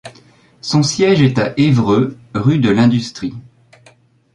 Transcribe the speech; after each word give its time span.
Son 0.61 0.81
siège 0.81 1.21
est 1.21 1.37
à 1.37 1.53
Évreux 1.57 2.17
rue 2.33 2.57
de 2.57 2.71
l'Industrie. 2.71 3.35